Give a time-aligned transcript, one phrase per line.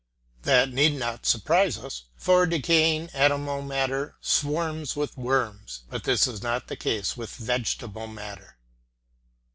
[0.41, 6.41] That need not surprise us, for decaying animal matter swarms with worms, but this is
[6.41, 8.57] not the case with vegetable matter.